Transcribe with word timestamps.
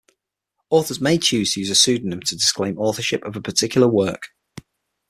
Authors 0.71 0.99
may 0.99 1.19
choose 1.19 1.53
to 1.53 1.59
use 1.59 1.69
a 1.69 1.75
pseudonym 1.75 2.21
to 2.21 2.33
disclaim 2.35 2.75
authorship 2.79 3.23
of 3.23 3.35
a 3.35 3.39
particular 3.39 3.87
work. 3.87 4.29